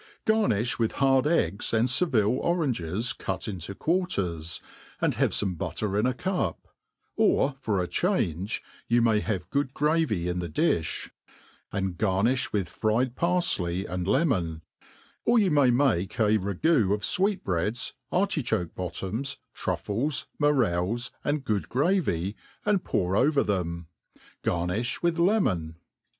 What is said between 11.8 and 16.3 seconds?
garnifh with fried parfley and kmon; •or you may make